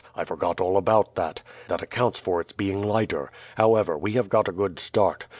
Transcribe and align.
I 0.15 0.25
forgot 0.25 0.59
all 0.59 0.77
about 0.77 1.13
that. 1.13 1.43
That 1.67 1.83
accounts 1.83 2.19
for 2.19 2.41
its 2.41 2.53
being 2.53 2.81
lighter. 2.81 3.29
However, 3.55 3.95
we 3.95 4.13
have 4.13 4.29
got 4.29 4.47
a 4.47 4.51
good 4.51 4.79
start. 4.79 5.27